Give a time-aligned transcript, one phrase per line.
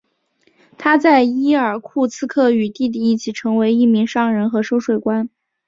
[0.79, 5.29] 他在伊尔库茨克与弟弟一起成为一名商人和收税官。